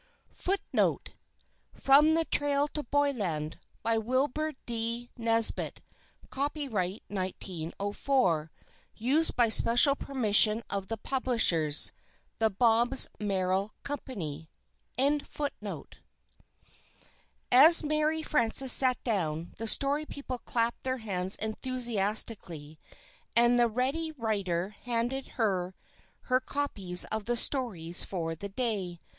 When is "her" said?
25.37-25.75, 26.21-26.39